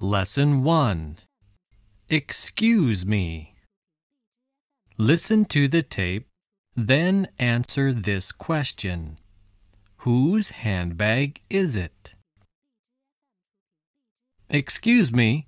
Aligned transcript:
Lesson 0.00 0.62
1 0.64 1.18
Excuse 2.08 3.04
me. 3.06 3.54
Listen 4.96 5.44
to 5.46 5.68
the 5.68 5.82
tape, 5.82 6.26
then 6.74 7.28
answer 7.38 7.92
this 7.92 8.32
question 8.32 9.18
Whose 9.98 10.50
handbag 10.50 11.42
is 11.50 11.76
it? 11.76 12.14
Excuse 14.48 15.12
me, 15.12 15.46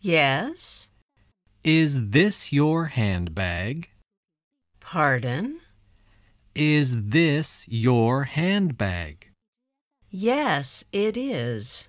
Yes? 0.00 0.88
is 1.62 2.08
this 2.10 2.52
your 2.52 2.86
handbag? 2.86 3.90
Pardon? 4.80 5.60
Is 6.54 7.08
this 7.10 7.66
your 7.68 8.24
handbag? 8.24 9.28
Yes, 10.10 10.84
it 10.90 11.16
is. 11.16 11.88